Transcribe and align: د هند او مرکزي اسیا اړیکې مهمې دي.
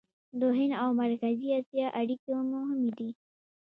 د 0.39 0.41
هند 0.57 0.73
او 0.81 0.89
مرکزي 1.01 1.49
اسیا 1.59 1.87
اړیکې 1.99 2.31
مهمې 2.53 2.91
دي. 2.97 3.09